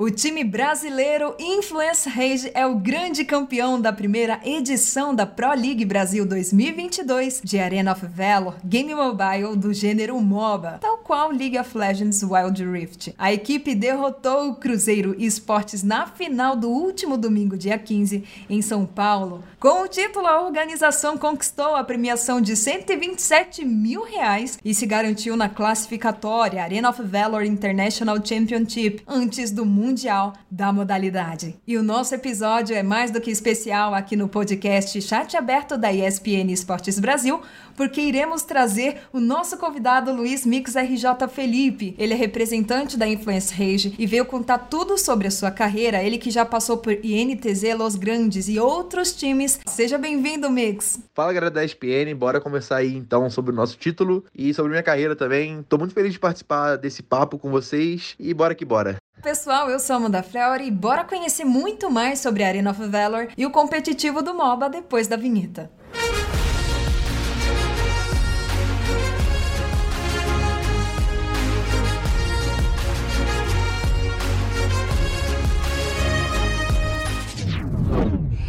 O 0.00 0.10
time 0.10 0.42
brasileiro 0.42 1.34
Influence 1.38 2.08
Rage 2.08 2.50
é 2.54 2.66
o 2.66 2.76
grande 2.76 3.22
campeão 3.22 3.78
da 3.78 3.92
primeira 3.92 4.40
edição 4.42 5.14
da 5.14 5.26
Pro 5.26 5.50
League 5.50 5.84
Brasil 5.84 6.24
2022 6.24 7.42
de 7.44 7.58
Arena 7.58 7.92
of 7.92 8.06
Valor, 8.06 8.56
game 8.64 8.94
mobile 8.94 9.54
do 9.56 9.74
gênero 9.74 10.18
MOBA, 10.18 10.78
tal 10.80 10.96
qual 10.96 11.30
League 11.30 11.58
of 11.58 11.76
Legends 11.76 12.22
Wild 12.22 12.64
Rift. 12.64 13.14
A 13.18 13.30
equipe 13.30 13.74
derrotou 13.74 14.48
o 14.48 14.54
Cruzeiro 14.54 15.14
Esportes 15.18 15.82
na 15.82 16.06
final 16.06 16.56
do 16.56 16.70
último 16.70 17.18
domingo, 17.18 17.58
dia 17.58 17.76
15, 17.76 18.24
em 18.48 18.62
São 18.62 18.86
Paulo. 18.86 19.44
Com 19.58 19.82
o 19.82 19.88
título, 19.88 20.26
a 20.26 20.40
organização 20.40 21.18
conquistou 21.18 21.76
a 21.76 21.84
premiação 21.84 22.40
de 22.40 22.56
127 22.56 23.66
mil 23.66 24.02
reais 24.02 24.58
e 24.64 24.72
se 24.72 24.86
garantiu 24.86 25.36
na 25.36 25.50
classificatória 25.50 26.62
Arena 26.62 26.88
of 26.88 27.02
Valor 27.02 27.44
International 27.44 28.16
Championship 28.24 29.02
antes 29.06 29.50
do 29.50 29.66
mundo 29.66 29.89
mundial 29.90 30.34
da 30.48 30.72
modalidade. 30.72 31.56
E 31.66 31.76
o 31.76 31.82
nosso 31.82 32.14
episódio 32.14 32.76
é 32.76 32.82
mais 32.82 33.10
do 33.10 33.20
que 33.20 33.30
especial 33.30 33.92
aqui 33.92 34.14
no 34.14 34.28
podcast 34.28 35.02
Chat 35.02 35.36
Aberto 35.36 35.76
da 35.76 35.92
ESPN 35.92 36.52
Esportes 36.52 37.00
Brasil, 37.00 37.40
porque 37.76 38.00
iremos 38.00 38.42
trazer 38.42 38.98
o 39.12 39.18
nosso 39.18 39.56
convidado 39.56 40.12
Luiz 40.12 40.46
Mix 40.46 40.76
RJ 40.76 41.28
Felipe. 41.28 41.94
Ele 41.98 42.14
é 42.14 42.16
representante 42.16 42.96
da 42.96 43.08
Influence 43.08 43.52
Rage 43.52 43.94
e 43.98 44.06
veio 44.06 44.24
contar 44.24 44.58
tudo 44.58 44.96
sobre 44.96 45.26
a 45.26 45.30
sua 45.30 45.50
carreira, 45.50 46.02
ele 46.02 46.18
que 46.18 46.30
já 46.30 46.44
passou 46.44 46.78
por 46.78 46.92
INTZ 46.92 47.74
Los 47.76 47.96
Grandes 47.96 48.48
e 48.48 48.60
outros 48.60 49.12
times. 49.12 49.58
Seja 49.66 49.98
bem-vindo, 49.98 50.48
Mix. 50.48 51.00
Fala, 51.14 51.32
galera 51.32 51.50
da 51.50 51.64
ESPN, 51.64 52.14
bora 52.16 52.40
conversar 52.40 52.76
aí 52.76 52.94
então 52.94 53.28
sobre 53.28 53.50
o 53.50 53.54
nosso 53.54 53.76
título 53.76 54.24
e 54.32 54.54
sobre 54.54 54.70
minha 54.70 54.84
carreira 54.84 55.16
também. 55.16 55.64
Tô 55.68 55.76
muito 55.76 55.94
feliz 55.94 56.12
de 56.12 56.20
participar 56.20 56.76
desse 56.76 57.02
papo 57.02 57.38
com 57.38 57.50
vocês 57.50 58.14
e 58.20 58.32
bora 58.32 58.54
que 58.54 58.64
bora. 58.64 58.99
Pessoal, 59.22 59.68
eu 59.68 59.78
sou 59.78 59.96
Amanda 59.96 60.22
Fleury 60.22 60.66
e 60.66 60.70
bora 60.70 61.04
conhecer 61.04 61.44
muito 61.44 61.90
mais 61.90 62.20
sobre 62.20 62.42
Arena 62.42 62.70
of 62.70 62.86
Valor 62.86 63.28
e 63.36 63.44
o 63.44 63.50
competitivo 63.50 64.22
do 64.22 64.32
MOBA 64.32 64.70
depois 64.70 65.06
da 65.08 65.16
vinheta. 65.16 65.70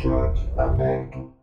Chat 0.02 0.40
aberto. 0.58 1.41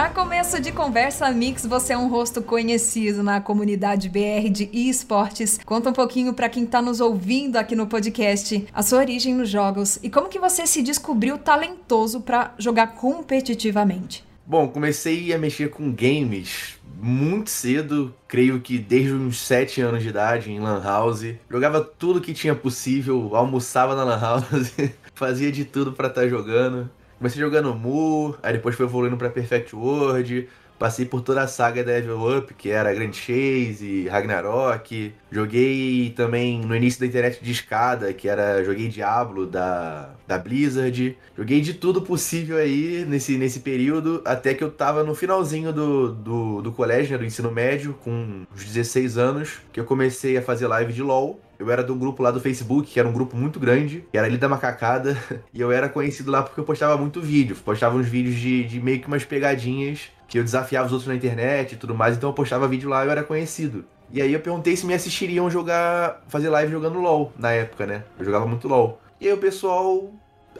Para 0.00 0.08
começo 0.08 0.58
de 0.62 0.72
conversa, 0.72 1.30
Mix, 1.30 1.66
você 1.66 1.92
é 1.92 1.98
um 1.98 2.08
rosto 2.08 2.40
conhecido 2.40 3.22
na 3.22 3.38
comunidade 3.38 4.08
BR 4.08 4.48
de 4.50 4.70
esportes. 4.72 5.60
Conta 5.62 5.90
um 5.90 5.92
pouquinho 5.92 6.32
para 6.32 6.48
quem 6.48 6.64
está 6.64 6.80
nos 6.80 7.02
ouvindo 7.02 7.56
aqui 7.56 7.76
no 7.76 7.86
podcast 7.86 8.66
a 8.72 8.82
sua 8.82 9.00
origem 9.00 9.34
nos 9.34 9.50
jogos 9.50 9.98
e 10.02 10.08
como 10.08 10.30
que 10.30 10.38
você 10.38 10.66
se 10.66 10.80
descobriu 10.80 11.36
talentoso 11.36 12.22
para 12.22 12.54
jogar 12.56 12.94
competitivamente. 12.94 14.24
Bom, 14.46 14.68
comecei 14.68 15.34
a 15.34 15.38
mexer 15.38 15.68
com 15.68 15.92
games 15.92 16.80
muito 16.98 17.50
cedo, 17.50 18.14
creio 18.26 18.58
que 18.60 18.78
desde 18.78 19.12
uns 19.12 19.38
7 19.40 19.82
anos 19.82 20.02
de 20.02 20.08
idade, 20.08 20.50
em 20.50 20.60
Lan 20.60 20.82
House. 20.82 21.34
Jogava 21.50 21.78
tudo 21.82 22.22
que 22.22 22.32
tinha 22.32 22.54
possível, 22.54 23.36
almoçava 23.36 23.94
na 23.94 24.04
Lan 24.04 24.18
House, 24.18 24.72
fazia 25.14 25.52
de 25.52 25.66
tudo 25.66 25.92
para 25.92 26.08
estar 26.08 26.22
tá 26.22 26.28
jogando. 26.28 26.88
Comecei 27.20 27.38
jogando 27.38 27.74
Mu, 27.74 28.34
aí 28.42 28.54
depois 28.54 28.74
foi 28.74 28.86
evoluindo 28.86 29.14
pra 29.14 29.28
Perfect 29.28 29.76
World, 29.76 30.48
passei 30.78 31.04
por 31.04 31.20
toda 31.20 31.42
a 31.42 31.46
saga 31.46 31.84
da 31.84 31.92
Level 31.92 32.38
Up, 32.38 32.54
que 32.54 32.70
era 32.70 32.94
Grand 32.94 33.12
Chase, 33.12 34.08
Ragnarok. 34.08 35.12
Joguei 35.30 36.14
também 36.16 36.62
no 36.62 36.74
início 36.74 36.98
da 36.98 37.04
internet 37.06 37.44
de 37.44 37.52
escada, 37.52 38.14
que 38.14 38.26
era. 38.26 38.64
Joguei 38.64 38.88
Diablo 38.88 39.46
da, 39.46 40.14
da 40.26 40.38
Blizzard. 40.38 41.18
Joguei 41.36 41.60
de 41.60 41.74
tudo 41.74 42.00
possível 42.00 42.56
aí 42.56 43.04
nesse, 43.06 43.36
nesse 43.36 43.60
período, 43.60 44.22
até 44.24 44.54
que 44.54 44.64
eu 44.64 44.70
tava 44.70 45.04
no 45.04 45.14
finalzinho 45.14 45.74
do, 45.74 46.14
do, 46.14 46.62
do 46.62 46.72
colégio, 46.72 47.12
né, 47.12 47.18
do 47.18 47.26
ensino 47.26 47.50
médio, 47.50 47.92
com 48.02 48.46
uns 48.50 48.64
16 48.64 49.18
anos, 49.18 49.58
que 49.70 49.78
eu 49.78 49.84
comecei 49.84 50.38
a 50.38 50.42
fazer 50.42 50.66
live 50.66 50.94
de 50.94 51.02
LOL. 51.02 51.38
Eu 51.60 51.70
era 51.70 51.84
de 51.84 51.92
um 51.92 51.98
grupo 51.98 52.22
lá 52.22 52.30
do 52.30 52.40
Facebook, 52.40 52.90
que 52.90 52.98
era 52.98 53.06
um 53.06 53.12
grupo 53.12 53.36
muito 53.36 53.60
grande, 53.60 54.02
que 54.10 54.16
era 54.16 54.26
ali 54.26 54.38
da 54.38 54.48
Macacada, 54.48 55.14
e 55.52 55.60
eu 55.60 55.70
era 55.70 55.90
conhecido 55.90 56.30
lá 56.30 56.42
porque 56.42 56.58
eu 56.58 56.64
postava 56.64 56.96
muito 56.96 57.20
vídeo. 57.20 57.54
Postava 57.54 57.96
uns 57.96 58.08
vídeos 58.08 58.36
de, 58.36 58.64
de 58.64 58.80
meio 58.80 58.98
que 58.98 59.06
umas 59.06 59.26
pegadinhas, 59.26 60.10
que 60.26 60.38
eu 60.38 60.42
desafiava 60.42 60.86
os 60.86 60.92
outros 60.92 61.06
na 61.06 61.14
internet 61.14 61.74
e 61.74 61.76
tudo 61.76 61.94
mais, 61.94 62.16
então 62.16 62.30
eu 62.30 62.34
postava 62.34 62.66
vídeo 62.66 62.88
lá 62.88 63.04
e 63.04 63.08
eu 63.08 63.10
era 63.10 63.22
conhecido. 63.22 63.84
E 64.10 64.22
aí 64.22 64.32
eu 64.32 64.40
perguntei 64.40 64.74
se 64.74 64.86
me 64.86 64.94
assistiriam 64.94 65.50
jogar, 65.50 66.24
fazer 66.28 66.48
live 66.48 66.72
jogando 66.72 66.98
LOL 66.98 67.30
na 67.38 67.52
época, 67.52 67.86
né? 67.86 68.04
Eu 68.18 68.24
jogava 68.24 68.46
muito 68.46 68.66
LOL. 68.66 68.98
E 69.20 69.26
aí 69.26 69.32
o 69.32 69.38
pessoal 69.38 70.10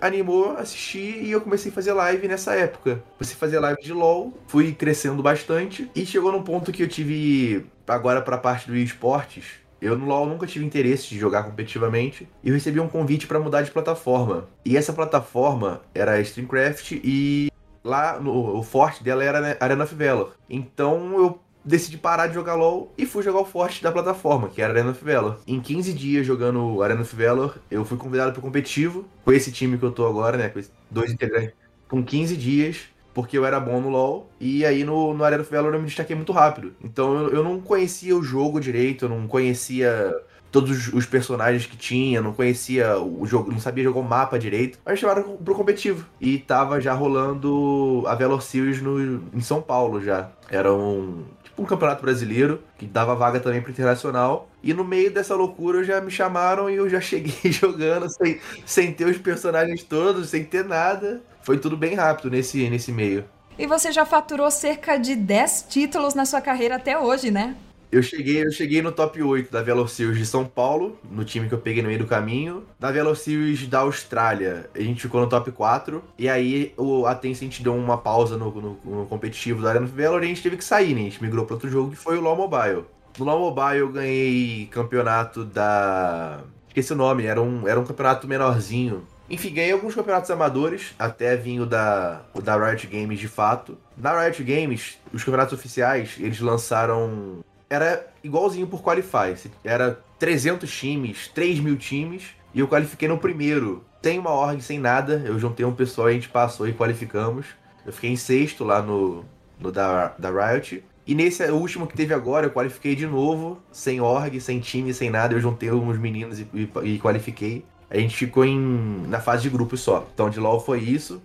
animou 0.01 0.53
a 0.53 0.61
assistir 0.61 1.23
e 1.25 1.31
eu 1.31 1.41
comecei 1.41 1.71
a 1.71 1.75
fazer 1.75 1.93
live 1.93 2.29
nessa 2.29 2.55
época. 2.55 3.03
Comecei 3.17 3.37
a 3.37 3.39
fazer 3.39 3.59
live 3.59 3.83
de 3.83 3.93
LoL, 3.93 4.33
fui 4.47 4.73
crescendo 4.73 5.23
bastante 5.23 5.91
e 5.95 6.05
chegou 6.05 6.31
num 6.31 6.43
ponto 6.43 6.71
que 6.71 6.83
eu 6.83 6.89
tive 6.89 7.67
agora 7.87 8.23
para 8.23 8.37
a 8.37 8.39
parte 8.39 8.69
do 8.69 8.77
esportes, 8.77 9.60
eu 9.81 9.97
no 9.97 10.07
LoL 10.07 10.27
nunca 10.27 10.47
tive 10.47 10.65
interesse 10.65 11.09
de 11.09 11.19
jogar 11.19 11.45
competitivamente 11.45 12.29
e 12.43 12.49
eu 12.49 12.55
recebi 12.55 12.79
um 12.81 12.89
convite 12.89 13.27
para 13.27 13.41
mudar 13.41 13.63
de 13.63 13.71
plataforma. 13.71 14.49
E 14.65 14.77
essa 14.77 14.93
plataforma 14.93 15.81
era 15.95 16.13
a 16.13 16.21
Streamcraft 16.21 16.93
e 16.93 17.51
lá 17.83 18.21
no, 18.21 18.59
o 18.59 18.63
forte 18.63 19.03
dela 19.03 19.25
era 19.25 19.57
Arena 19.59 19.85
of 19.85 19.95
Valor. 19.95 20.35
Então 20.49 21.17
eu 21.17 21.41
decidi 21.65 21.99
parar 21.99 22.27
de 22.27 22.35
jogar 22.35 22.55
LoL 22.55 22.93
e 22.97 23.07
fui 23.07 23.23
jogar 23.23 23.41
o 23.41 23.45
forte 23.45 23.83
da 23.83 23.93
plataforma, 23.93 24.49
que 24.49 24.63
era 24.63 24.73
Arena 24.73 24.91
of 24.91 25.05
Valor. 25.05 25.41
Em 25.47 25.61
15 25.61 25.93
dias 25.93 26.27
jogando 26.27 26.83
Arena 26.83 27.03
of 27.03 27.17
Valor, 27.17 27.59
eu 27.71 27.85
fui 27.85 27.97
convidado 27.97 28.33
para 28.33 28.41
o 28.41 28.43
competitivo 28.43 29.07
com 29.25 29.33
esse 29.33 29.51
time 29.51 29.79
que 29.79 29.85
eu 29.85 29.93
tô 29.93 30.07
agora, 30.07 30.37
né, 30.37 30.49
com 30.49 30.61
dois 30.91 31.13
integrantes. 31.13 31.55
Com 31.89 32.05
15 32.05 32.37
dias, 32.37 32.83
porque 33.13 33.37
eu 33.37 33.45
era 33.45 33.59
bom 33.59 33.81
no 33.81 33.89
LoL, 33.89 34.31
e 34.41 34.65
aí 34.65 34.85
no, 34.85 35.15
no 35.15 35.25
Arena 35.25 35.43
of 35.43 35.51
Valor 35.51 35.75
eu 35.75 35.81
me 35.81 35.87
destaquei 35.87 36.15
muito 36.15 36.33
rápido. 36.33 36.73
Então 36.83 37.15
eu, 37.19 37.31
eu 37.31 37.45
não 37.45 37.61
conhecia 37.61 38.17
o 38.17 38.23
jogo 38.23 38.61
direito, 38.61 39.05
eu 39.05 39.09
não 39.09 39.27
conhecia 39.27 40.15
todos 40.51 40.93
os 40.93 41.07
personagens 41.07 41.67
que 41.67 41.77
tinha, 41.77 42.21
não 42.21 42.33
conhecia 42.33 42.99
o 42.99 43.25
jogo, 43.27 43.51
não 43.53 43.61
sabia 43.61 43.85
jogar 43.85 44.01
o 44.01 44.05
mapa 44.05 44.39
direito. 44.39 44.79
Mas 44.85 44.99
chamaram 44.99 45.37
pro 45.37 45.55
competitivo. 45.55 46.07
E 46.21 46.39
tava 46.39 46.81
já 46.81 46.93
rolando 46.93 48.03
a 48.07 48.15
Valor 48.15 48.43
Series 48.43 48.83
no, 48.83 49.23
em 49.33 49.41
São 49.41 49.63
Paulo 49.63 50.03
já. 50.03 50.31
Era 50.51 50.73
um, 50.73 51.25
tipo 51.45 51.63
um 51.63 51.65
campeonato 51.65 52.03
brasileiro, 52.03 52.61
que 52.77 52.87
dava 52.87 53.15
vaga 53.15 53.39
também 53.41 53.63
pro 53.63 53.71
internacional. 53.71 54.49
E 54.63 54.75
no 54.75 54.85
meio 54.85 55.13
dessa 55.13 55.35
loucura 55.35 55.85
já 55.85 56.01
me 56.01 56.11
chamaram 56.11 56.69
e 56.69 56.77
eu 56.77 56.89
já 56.89 57.01
cheguei 57.01 57.53
jogando 57.53 58.09
sem, 58.09 58.41
sem 58.67 58.93
ter 58.93 59.07
os 59.07 59.19
personagens 59.19 59.83
todos, 59.83 60.29
sem 60.29 60.45
ter 60.45 60.65
nada 60.65 61.23
foi 61.51 61.59
tudo 61.59 61.77
bem 61.77 61.97
rápido 61.97 62.31
nesse, 62.31 62.71
nesse 62.71 62.93
meio. 62.93 63.25
E 63.59 63.67
você 63.67 63.91
já 63.91 64.07
faturou 64.07 64.49
cerca 64.53 64.97
de 64.97 65.17
10 65.17 65.67
títulos 65.69 66.15
na 66.15 66.25
sua 66.25 66.41
carreira 66.41 66.77
até 66.77 66.97
hoje, 66.97 67.29
né? 67.29 67.57
Eu 67.91 68.05
cheguei, 68.05 68.45
eu 68.47 68.53
cheguei 68.53 68.81
no 68.81 68.93
top 68.93 69.21
8 69.21 69.51
da 69.51 69.61
Velocious 69.61 70.17
de 70.17 70.25
São 70.25 70.47
Paulo, 70.47 70.97
no 71.11 71.25
time 71.25 71.49
que 71.49 71.53
eu 71.53 71.59
peguei 71.59 71.83
no 71.83 71.89
meio 71.89 71.99
do 71.99 72.07
caminho. 72.07 72.65
Da 72.79 72.93
Velocious 72.93 73.67
da 73.67 73.81
Austrália, 73.81 74.71
a 74.73 74.81
gente 74.81 75.03
ficou 75.03 75.21
no 75.21 75.29
top 75.29 75.51
4. 75.51 76.01
E 76.17 76.29
aí 76.29 76.73
o, 76.77 77.05
a 77.05 77.17
Tencent 77.17 77.63
deu 77.63 77.75
uma 77.75 77.99
pausa 77.99 78.37
no, 78.37 78.53
no, 78.53 78.79
no 78.85 79.07
competitivo 79.07 79.61
da 79.61 79.71
Arena 79.71 79.87
Valor 79.87 80.23
e 80.23 80.27
a 80.27 80.29
gente 80.29 80.45
teve 80.45 80.57
que 80.57 80.65
sair, 80.65 80.95
né? 80.95 81.01
A 81.01 81.05
gente 81.05 81.21
migrou 81.21 81.45
para 81.45 81.55
outro 81.55 81.69
jogo 81.69 81.91
que 81.91 81.97
foi 81.97 82.17
o 82.17 82.21
LoL 82.21 82.37
Mobile. 82.37 82.85
No 83.19 83.25
LoL 83.25 83.41
Mobile 83.41 83.79
eu 83.79 83.89
ganhei 83.89 84.67
campeonato 84.67 85.45
da... 85.45 86.45
Esqueci 86.69 86.93
o 86.93 86.97
nome, 86.97 87.25
era 87.25 87.43
um, 87.43 87.67
era 87.67 87.81
um 87.81 87.85
campeonato 87.85 88.29
menorzinho 88.29 89.05
enfim, 89.31 89.55
ganhei 89.55 89.71
alguns 89.71 89.95
campeonatos 89.95 90.29
amadores, 90.29 90.93
até 90.99 91.37
vinho 91.37 91.65
da, 91.65 92.21
da 92.43 92.57
Riot 92.57 92.85
Games 92.89 93.21
de 93.21 93.29
fato. 93.29 93.79
Na 93.97 94.21
Riot 94.21 94.43
Games, 94.43 94.99
os 95.13 95.23
campeonatos 95.23 95.57
oficiais, 95.57 96.17
eles 96.19 96.41
lançaram. 96.41 97.39
Era 97.69 98.09
igualzinho 98.25 98.67
por 98.67 98.83
Qualify. 98.83 99.37
Era 99.63 100.01
300 100.19 100.69
times, 100.69 101.29
3 101.29 101.61
mil 101.61 101.77
times, 101.77 102.25
e 102.53 102.59
eu 102.59 102.67
qualifiquei 102.67 103.07
no 103.07 103.19
primeiro. 103.19 103.85
Sem 104.03 104.19
uma 104.19 104.31
org, 104.31 104.61
sem 104.61 104.81
nada. 104.81 105.23
Eu 105.25 105.39
juntei 105.39 105.65
um 105.65 105.75
pessoal 105.75 106.09
e 106.09 106.11
a 106.11 106.15
gente 106.15 106.29
passou 106.29 106.67
e 106.67 106.73
qualificamos. 106.73 107.47
Eu 107.87 107.93
fiquei 107.93 108.11
em 108.11 108.17
sexto 108.17 108.65
lá 108.65 108.83
no, 108.83 109.25
no 109.61 109.71
da, 109.71 110.09
da 110.19 110.31
Riot. 110.31 110.83
E 111.07 111.15
nesse 111.15 111.43
último 111.45 111.87
que 111.87 111.97
teve 111.97 112.13
agora, 112.15 112.47
eu 112.47 112.51
qualifiquei 112.51 112.97
de 112.97 113.07
novo, 113.07 113.61
sem 113.71 114.01
org, 114.01 114.41
sem 114.41 114.59
time, 114.59 114.93
sem 114.93 115.09
nada. 115.09 115.35
Eu 115.35 115.41
juntei 115.41 115.71
uns 115.71 115.99
meninos 115.99 116.41
e, 116.41 116.49
e, 116.53 116.71
e 116.85 116.99
qualifiquei. 116.99 117.65
A 117.91 117.99
gente 117.99 118.17
ficou 118.17 118.45
em, 118.45 119.05
na 119.09 119.21
fase 119.21 119.43
de 119.43 119.51
grupos 119.51 119.81
só. 119.81 120.07
Então 120.15 120.31
de 120.31 120.39
LoL 120.39 120.61
foi 120.61 120.81
isso. 120.81 121.21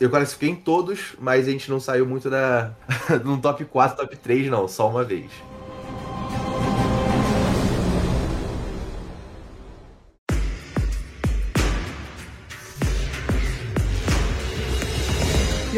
Eu 0.00 0.10
classifiquei 0.10 0.50
em 0.50 0.56
todos, 0.56 1.14
mas 1.20 1.46
a 1.46 1.52
gente 1.52 1.70
não 1.70 1.78
saiu 1.78 2.04
muito 2.04 2.28
da, 2.28 2.72
no 3.24 3.38
top 3.38 3.64
4, 3.64 3.96
top 3.96 4.16
3, 4.16 4.50
não, 4.50 4.66
só 4.66 4.90
uma 4.90 5.04
vez. 5.04 5.30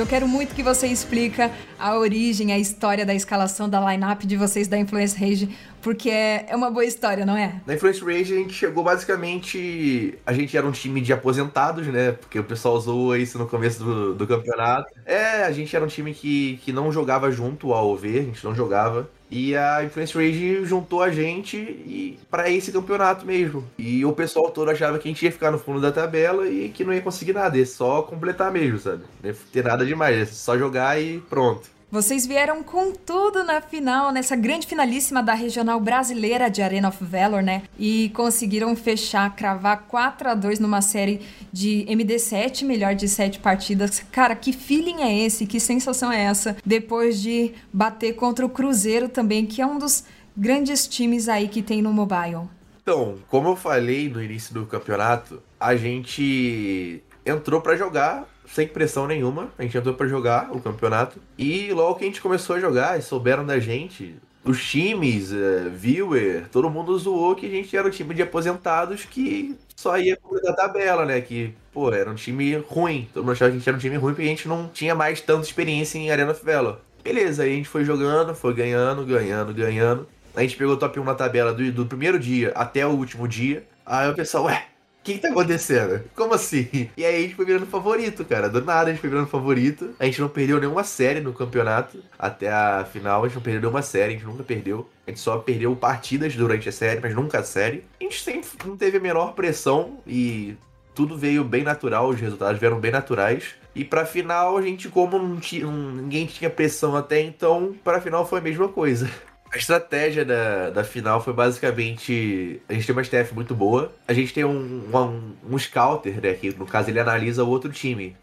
Eu 0.01 0.07
quero 0.07 0.27
muito 0.27 0.55
que 0.55 0.63
você 0.63 0.87
explica 0.87 1.51
a 1.79 1.97
origem, 1.97 2.53
a 2.53 2.59
história 2.59 3.05
da 3.05 3.15
escalação 3.15 3.69
da 3.69 3.81
lineup 3.81 4.23
de 4.23 4.37
vocês 4.37 4.67
da 4.67 4.79
Influence 4.79 5.19
Rage, 5.19 5.55
porque 5.83 6.09
é, 6.09 6.47
é 6.49 6.57
uma 6.57 6.71
boa 6.71 6.85
história, 6.85 7.27
não 7.27 7.37
é? 7.37 7.61
Na 7.67 7.75
Influence 7.75 8.03
Rage 8.03 8.33
a 8.35 8.39
gente 8.39 8.55
chegou 8.55 8.83
basicamente. 8.83 10.19
A 10.25 10.33
gente 10.33 10.57
era 10.57 10.67
um 10.67 10.73
time 10.73 11.01
de 11.01 11.13
aposentados, 11.13 11.87
né? 11.87 12.13
Porque 12.13 12.39
o 12.39 12.45
pessoal 12.45 12.75
usou 12.77 13.15
isso 13.15 13.39
no 13.39 13.47
começo 13.47 13.85
do, 13.85 14.15
do 14.15 14.27
campeonato. 14.27 14.91
É, 15.05 15.45
a 15.45 15.53
gente 15.53 15.75
era 15.77 15.85
um 15.85 15.89
time 15.89 16.15
que, 16.15 16.59
que 16.65 16.73
não 16.73 16.91
jogava 16.91 17.31
junto 17.31 17.73
ao 17.73 17.91
OV, 17.91 18.19
a 18.19 18.23
gente 18.23 18.43
não 18.45 18.55
jogava. 18.55 19.09
E 19.31 19.57
a 19.57 19.85
Influence 19.85 20.13
Rage 20.15 20.65
juntou 20.65 21.03
a 21.03 21.11
gente 21.11 21.57
e 21.57 22.19
para 22.31 22.51
esse 22.51 22.73
campeonato 22.73 23.25
mesmo. 23.25 23.65
E 23.79 24.05
o 24.05 24.13
pessoal 24.13 24.51
todo 24.51 24.71
achava 24.71 24.99
que 24.99 25.09
a 25.09 25.11
gente 25.11 25.25
ia 25.25 25.31
ficar 25.31 25.51
no 25.51 25.59
fundo 25.59 25.81
da 25.81 25.93
tabela 25.93 26.49
e 26.49 26.69
que 26.69 26.85
não 26.85 26.93
ia 26.93 27.01
conseguir 27.01 27.33
nada, 27.33 27.57
ia 27.57 27.67
só 27.67 28.03
completar 28.03 28.51
mesmo, 28.51 28.79
sabe? 28.79 29.05
Não 29.23 29.31
ia 29.31 29.37
ter 29.53 29.65
nada 29.65 29.87
demais, 29.87 30.17
ia 30.17 30.27
só 30.27 30.59
jogar 30.59 31.01
e 31.01 31.21
pronto. 31.21 31.71
Vocês 31.93 32.25
vieram 32.25 32.63
com 32.63 32.93
tudo 32.93 33.43
na 33.43 33.61
final, 33.61 34.13
nessa 34.13 34.37
grande 34.37 34.65
finalíssima 34.65 35.21
da 35.21 35.35
regional 35.35 35.81
brasileira 35.81 36.49
de 36.49 36.63
Arena 36.63 36.87
of 36.87 37.05
Valor, 37.05 37.43
né? 37.43 37.65
E 37.77 38.11
conseguiram 38.11 38.77
fechar, 38.77 39.35
cravar 39.35 39.87
4 39.89 40.29
a 40.29 40.35
2 40.35 40.61
numa 40.61 40.83
série 40.83 41.21
de 41.53 41.85
MD7, 41.89 42.65
melhor 42.65 42.95
de 42.95 43.09
7 43.09 43.41
partidas. 43.41 44.05
Cara, 44.13 44.37
que 44.37 44.53
feeling 44.53 45.03
é 45.03 45.27
esse? 45.27 45.47
Que 45.47 45.59
sensação 45.59 46.13
é 46.13 46.23
essa? 46.23 46.57
Depois 46.65 47.21
de 47.21 47.55
bater 47.73 48.15
contra 48.15 48.47
o 48.47 48.49
Cruzeiro 48.49 49.09
também, 49.09 49.45
que 49.45 49.61
é 49.61 49.67
um 49.67 49.77
dos 49.77 50.05
grandes 50.37 50.87
times 50.87 51.29
aí 51.29 51.49
que 51.49 51.61
tem 51.61 51.83
no 51.83 51.93
mobile. 51.93 52.49
Então, 52.83 53.17
como 53.27 53.49
eu 53.49 53.57
falei 53.57 54.09
no 54.09 54.23
início 54.23 54.55
do 54.55 54.65
campeonato, 54.65 55.43
a 55.59 55.75
gente 55.75 57.03
entrou 57.27 57.61
para 57.61 57.75
jogar 57.75 58.29
sem 58.53 58.67
pressão 58.67 59.07
nenhuma. 59.07 59.49
A 59.59 59.63
gente 59.63 59.77
entrou 59.77 59.95
para 59.95 60.09
jogar 60.09 60.51
o 60.53 60.61
campeonato. 60.61 61.21
E 61.39 61.73
logo 61.73 61.97
que 61.97 62.05
a 62.05 62.07
gente 62.07 62.21
começou 62.21 62.57
a 62.57 62.61
jogar 62.61 62.99
e 62.99 63.03
souberam 63.03 63.47
da 63.47 63.59
gente, 63.59 64.17
os 64.45 64.63
times, 64.65 65.33
uh, 65.33 65.71
viewer, 65.73 66.49
todo 66.51 66.71
mundo 66.71 66.99
zoou 66.99 67.35
que 67.35 67.47
a 67.47 67.51
gente 67.51 67.77
era 67.77 67.87
um 67.87 67.91
time 67.91 68.15
de 68.15 68.23
aposentados 68.23 69.05
que 69.05 69.57
só 69.77 69.99
ia 69.99 70.19
da 70.43 70.53
tabela, 70.53 71.05
né? 71.05 71.21
Que, 71.21 71.55
pô, 71.73 71.93
era 71.93 72.11
um 72.11 72.15
time 72.15 72.57
ruim. 72.57 73.09
Todo 73.13 73.23
mundo 73.23 73.33
achava 73.33 73.51
que 73.51 73.57
a 73.57 73.59
gente 73.59 73.69
era 73.69 73.77
um 73.77 73.81
time 73.81 73.97
ruim 73.97 74.15
porque 74.15 74.27
a 74.27 74.33
gente 74.33 74.49
não 74.49 74.69
tinha 74.69 74.95
mais 74.95 75.21
tanta 75.21 75.47
experiência 75.47 75.99
em 75.99 76.11
Arena 76.11 76.33
Valor. 76.33 76.81
Beleza, 77.03 77.45
aí 77.45 77.53
a 77.53 77.57
gente 77.57 77.69
foi 77.69 77.85
jogando, 77.85 78.35
foi 78.35 78.53
ganhando, 78.53 79.05
ganhando, 79.05 79.55
ganhando. 79.55 80.07
A 80.35 80.43
gente 80.43 80.57
pegou 80.57 80.75
o 80.75 80.77
top 80.77 81.01
1 81.01 81.05
na 81.05 81.15
tabela 81.15 81.53
do, 81.53 81.73
do 81.73 81.87
primeiro 81.87 82.19
dia 82.19 82.53
até 82.55 82.87
o 82.87 82.91
último 82.91 83.27
dia. 83.27 83.65
Aí 83.85 84.09
o 84.11 84.15
pessoal, 84.15 84.45
ué, 84.45 84.67
o 84.70 84.70
que, 85.03 85.15
que 85.15 85.21
tá 85.21 85.29
acontecendo? 85.29 86.03
Como 86.15 86.35
assim? 86.35 86.91
E 86.97 87.05
aí 87.05 87.17
a 87.17 87.21
gente 87.21 87.35
foi 87.35 87.45
virando 87.45 87.67
favorito, 87.67 88.25
cara. 88.25 88.49
Do 88.49 88.65
nada 88.65 88.91
a 88.91 88.93
gente 88.93 89.01
foi 89.01 89.11
virando 89.11 89.29
favorito. 89.29 89.95
A 89.99 90.05
gente 90.05 90.21
não 90.21 90.29
perdeu 90.29 90.61
nenhuma 90.61 90.85
série 90.85 91.21
no 91.21 91.33
campeonato. 91.33 92.03
Até 92.19 92.51
a 92.51 92.85
final 92.85 93.25
a 93.25 93.27
gente 93.27 93.37
não 93.37 93.43
perdeu 93.43 93.61
nenhuma 93.63 93.83
série, 93.83 94.15
a 94.15 94.17
gente 94.17 94.27
nunca 94.27 94.43
perdeu. 94.43 94.89
A 95.07 95.11
gente 95.11 95.21
só 95.21 95.39
perdeu 95.39 95.75
partidas 95.75 96.35
durante 96.37 96.69
a 96.69 96.73
série, 96.73 97.01
mas 97.01 97.15
nunca 97.15 97.41
a 97.41 97.43
série. 97.43 97.85
A 98.01 98.05
gente 98.05 98.23
sempre 98.23 98.49
não 98.65 98.77
teve 98.77 98.99
a 98.99 99.01
menor 99.01 99.33
pressão 99.35 99.99
e 100.07 100.57
tudo 100.95 101.17
veio 101.17 101.45
bem 101.45 101.63
natural, 101.63 102.09
os 102.09 102.21
resultados 102.21 102.61
vieram 102.61 102.79
bem 102.79 102.91
naturais. 102.91 103.55
E 103.75 103.85
pra 103.85 104.05
final, 104.05 104.57
a 104.57 104.63
gente, 104.63 104.89
como 104.89 105.19
não 105.19 105.39
tinha, 105.39 105.67
ninguém 105.67 106.27
tinha 106.27 106.51
pressão 106.51 106.97
até 106.97 107.21
então, 107.21 107.75
pra 107.85 108.01
final 108.01 108.27
foi 108.27 108.41
a 108.41 108.43
mesma 108.43 108.69
coisa. 108.69 109.09
A 109.53 109.57
estratégia 109.57 110.25
da, 110.25 110.71
da 110.71 110.85
final 110.85 111.21
foi 111.21 111.33
basicamente. 111.33 112.63
A 112.69 112.73
gente 112.73 112.87
tem 112.87 112.95
uma 112.95 113.03
staff 113.03 113.35
muito 113.35 113.55
boa. 113.55 113.93
A 114.07 114.13
gente 114.13 114.33
tem 114.33 114.45
um, 114.45 114.89
um, 114.95 115.55
um 115.55 115.59
scouter, 115.59 116.21
né? 116.23 116.35
Que 116.35 116.51
no 116.57 116.67
caso 116.67 116.89
ele 116.89 117.01
analisa 117.01 117.43
o 117.43 117.49
outro 117.49 117.71
time. 117.73 118.17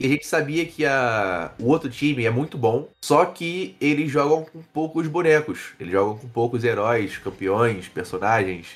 E 0.00 0.06
a 0.06 0.08
gente 0.08 0.26
sabia 0.26 0.66
que 0.66 0.84
a, 0.84 1.52
o 1.60 1.68
outro 1.68 1.88
time 1.88 2.24
é 2.24 2.30
muito 2.30 2.58
bom, 2.58 2.88
só 3.00 3.24
que 3.24 3.76
eles 3.80 4.10
jogam 4.10 4.44
com 4.44 4.60
poucos 4.60 5.06
bonecos. 5.06 5.74
Eles 5.78 5.92
jogam 5.92 6.18
com 6.18 6.26
poucos 6.28 6.64
heróis, 6.64 7.16
campeões, 7.18 7.86
personagens. 7.86 8.66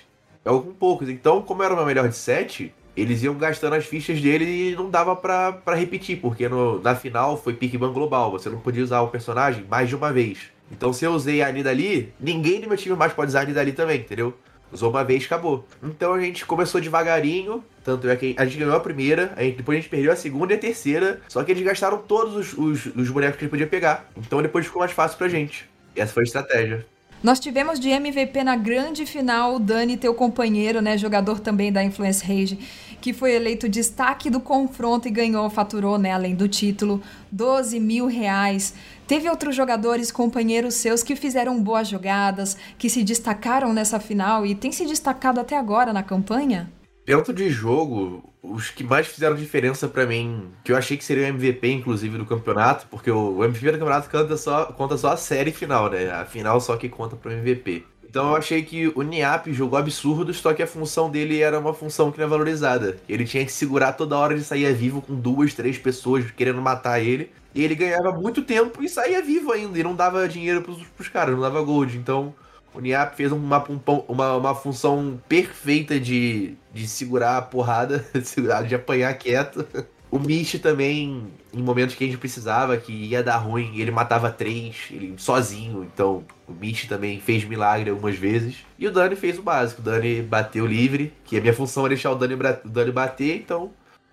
Jogam 0.46 0.62
com 0.62 0.74
poucos. 0.74 1.08
Então, 1.08 1.42
como 1.42 1.64
era 1.64 1.74
uma 1.74 1.84
melhor 1.84 2.08
de 2.08 2.16
sete, 2.16 2.72
eles 2.96 3.24
iam 3.24 3.34
gastando 3.36 3.74
as 3.74 3.84
fichas 3.84 4.20
dele 4.20 4.44
e 4.44 4.76
não 4.76 4.88
dava 4.88 5.16
para 5.16 5.74
repetir, 5.74 6.20
porque 6.20 6.48
no, 6.48 6.80
na 6.80 6.94
final 6.94 7.36
foi 7.36 7.54
pick 7.54 7.76
ban 7.76 7.92
global. 7.92 8.30
Você 8.30 8.48
não 8.48 8.60
podia 8.60 8.84
usar 8.84 9.00
o 9.00 9.08
personagem 9.08 9.64
mais 9.68 9.88
de 9.88 9.96
uma 9.96 10.12
vez. 10.12 10.56
Então 10.70 10.92
se 10.92 11.04
eu 11.04 11.12
usei 11.12 11.42
a 11.42 11.50
Nidali, 11.50 12.12
ninguém 12.20 12.60
do 12.60 12.68
meu 12.68 12.76
time 12.76 12.94
mais 12.96 13.12
pode 13.12 13.28
usar 13.28 13.42
a 13.42 13.44
Nidali 13.44 13.72
também, 13.72 14.00
entendeu? 14.00 14.34
Usou 14.70 14.90
uma 14.90 15.02
vez, 15.02 15.24
acabou. 15.24 15.66
Então 15.82 16.12
a 16.12 16.20
gente 16.20 16.44
começou 16.44 16.80
devagarinho, 16.80 17.64
tanto 17.82 18.08
é 18.08 18.16
que 18.16 18.34
a 18.38 18.44
gente 18.44 18.58
ganhou 18.58 18.76
a 18.76 18.80
primeira, 18.80 19.32
aí 19.34 19.52
depois 19.52 19.78
a 19.78 19.80
gente 19.80 19.90
perdeu 19.90 20.12
a 20.12 20.16
segunda 20.16 20.52
e 20.52 20.56
a 20.56 20.58
terceira, 20.58 21.20
só 21.28 21.42
que 21.42 21.52
eles 21.52 21.64
gastaram 21.64 21.98
todos 21.98 22.34
os, 22.34 22.52
os, 22.52 22.86
os 22.94 23.10
bonecos 23.10 23.38
que 23.38 23.44
a 23.44 23.46
gente 23.46 23.50
podia 23.50 23.66
pegar. 23.66 24.10
Então 24.16 24.42
depois 24.42 24.66
ficou 24.66 24.80
mais 24.80 24.92
fácil 24.92 25.16
pra 25.16 25.28
gente. 25.28 25.68
E 25.96 26.00
essa 26.00 26.12
foi 26.12 26.22
a 26.22 26.24
estratégia. 26.24 26.86
Nós 27.20 27.40
tivemos 27.40 27.80
de 27.80 27.88
MVP 27.88 28.44
na 28.44 28.54
grande 28.54 29.04
final 29.04 29.56
o 29.56 29.58
Dani, 29.58 29.96
teu 29.96 30.14
companheiro, 30.14 30.80
né, 30.80 30.96
jogador 30.96 31.40
também 31.40 31.72
da 31.72 31.82
Influence 31.82 32.24
Rage, 32.24 32.58
que 33.00 33.12
foi 33.12 33.32
eleito 33.32 33.68
destaque 33.68 34.30
do 34.30 34.38
confronto 34.38 35.08
e 35.08 35.10
ganhou, 35.10 35.50
faturou, 35.50 35.98
né, 35.98 36.12
além 36.12 36.36
do 36.36 36.48
título, 36.48 37.02
12 37.32 37.80
mil 37.80 38.06
reais. 38.06 38.72
Teve 39.06 39.28
outros 39.28 39.56
jogadores, 39.56 40.12
companheiros 40.12 40.74
seus, 40.74 41.02
que 41.02 41.16
fizeram 41.16 41.60
boas 41.60 41.88
jogadas, 41.88 42.56
que 42.78 42.88
se 42.88 43.02
destacaram 43.02 43.72
nessa 43.72 43.98
final 43.98 44.46
e 44.46 44.54
tem 44.54 44.70
se 44.70 44.86
destacado 44.86 45.40
até 45.40 45.56
agora 45.56 45.92
na 45.92 46.04
campanha? 46.04 46.70
Dentro 47.04 47.32
de 47.32 47.50
jogo, 47.50 48.22
os 48.50 48.70
que 48.70 48.84
mais 48.84 49.06
fizeram 49.06 49.36
diferença 49.36 49.88
para 49.88 50.06
mim, 50.06 50.48
que 50.64 50.72
eu 50.72 50.76
achei 50.76 50.96
que 50.96 51.04
seria 51.04 51.24
o 51.24 51.28
MVP, 51.28 51.70
inclusive, 51.70 52.18
do 52.18 52.26
campeonato, 52.26 52.86
porque 52.90 53.10
o 53.10 53.44
MVP 53.44 53.72
do 53.72 53.78
campeonato 53.78 54.10
conta 54.10 54.36
só, 54.36 54.66
conta 54.66 54.96
só 54.96 55.12
a 55.12 55.16
série 55.16 55.52
final, 55.52 55.90
né? 55.90 56.10
A 56.10 56.24
final 56.24 56.60
só 56.60 56.76
que 56.76 56.88
conta 56.88 57.16
pro 57.16 57.32
MVP. 57.32 57.84
Então 58.08 58.30
eu 58.30 58.36
achei 58.36 58.62
que 58.62 58.88
o 58.94 59.02
Niap 59.02 59.52
jogou 59.52 59.78
absurdo, 59.78 60.32
só 60.32 60.54
que 60.54 60.62
a 60.62 60.66
função 60.66 61.10
dele 61.10 61.42
era 61.42 61.58
uma 61.58 61.74
função 61.74 62.10
que 62.10 62.18
não 62.18 62.24
é 62.24 62.28
valorizada. 62.28 62.98
Ele 63.06 63.24
tinha 63.26 63.44
que 63.44 63.52
segurar 63.52 63.92
toda 63.92 64.16
hora 64.16 64.34
de 64.34 64.42
sair 64.42 64.72
vivo 64.72 65.02
com 65.02 65.14
duas, 65.14 65.52
três 65.52 65.76
pessoas 65.76 66.30
querendo 66.30 66.60
matar 66.62 67.00
ele. 67.00 67.30
E 67.54 67.62
ele 67.62 67.74
ganhava 67.74 68.12
muito 68.12 68.42
tempo 68.42 68.82
e 68.82 68.88
saía 68.88 69.22
vivo 69.22 69.52
ainda. 69.52 69.78
E 69.78 69.82
não 69.82 69.94
dava 69.94 70.26
dinheiro 70.26 70.62
pros, 70.62 70.82
pros 70.96 71.08
caras, 71.08 71.34
não 71.34 71.42
dava 71.42 71.60
gold. 71.60 71.98
Então 71.98 72.34
o 72.74 72.80
Niap 72.80 73.16
fez 73.16 73.32
uma, 73.32 73.64
uma, 74.06 74.36
uma 74.36 74.54
função 74.54 75.20
perfeita 75.28 75.98
de, 75.98 76.54
de 76.72 76.86
segurar 76.86 77.38
a 77.38 77.42
porrada, 77.42 78.04
de 78.66 78.74
apanhar 78.74 79.12
quieto. 79.14 79.66
O 80.10 80.18
Mish 80.18 80.58
também, 80.58 81.26
em 81.52 81.62
momentos 81.62 81.94
que 81.94 82.02
a 82.02 82.06
gente 82.06 82.18
precisava, 82.18 82.76
que 82.78 82.92
ia 82.92 83.22
dar 83.22 83.36
ruim, 83.36 83.78
ele 83.78 83.90
matava 83.90 84.30
três, 84.30 84.88
ele 84.90 85.14
sozinho. 85.18 85.84
Então, 85.84 86.24
o 86.46 86.52
Mish 86.52 86.86
também 86.86 87.20
fez 87.20 87.44
milagre 87.44 87.90
algumas 87.90 88.16
vezes. 88.16 88.64
E 88.78 88.86
o 88.86 88.90
Dani 88.90 89.16
fez 89.16 89.38
o 89.38 89.42
básico. 89.42 89.82
O 89.82 89.84
Dani 89.84 90.22
bateu 90.22 90.66
livre, 90.66 91.12
que 91.24 91.36
a 91.36 91.40
minha 91.40 91.52
função 91.52 91.84
é 91.84 91.90
deixar 91.90 92.10
o 92.10 92.14
Dani, 92.14 92.34
o 92.34 92.68
Dani 92.68 92.92
bater. 92.92 93.36
Então, 93.36 93.70